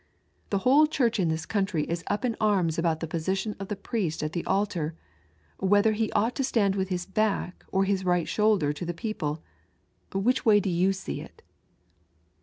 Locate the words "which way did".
10.11-10.71